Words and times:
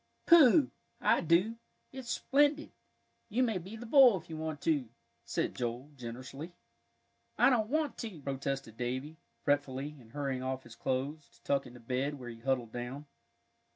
"Pooh! 0.25 0.71
I 0.99 1.21
do; 1.21 1.57
it's 1.91 2.09
splendid! 2.09 2.71
You 3.29 3.43
may 3.43 3.59
be 3.59 3.75
the 3.75 3.85
bull, 3.85 4.17
if 4.17 4.31
you 4.31 4.35
want 4.35 4.59
to," 4.61 4.89
said 5.25 5.53
Joel, 5.53 5.91
generously. 5.95 6.55
"I 7.37 7.51
don't 7.51 7.69
want 7.69 7.99
to," 7.99 8.19
protested 8.19 8.77
Davie, 8.77 9.17
fretfully, 9.43 9.95
and 9.99 10.13
hurrying 10.13 10.41
off 10.41 10.63
his 10.63 10.75
clothes, 10.75 11.29
to 11.29 11.43
tuck 11.43 11.67
into 11.67 11.79
bed, 11.79 12.15
where 12.15 12.29
he 12.29 12.39
huddled 12.39 12.71
down. 12.71 13.05